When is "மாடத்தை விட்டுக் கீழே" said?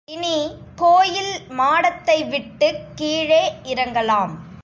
1.49-3.53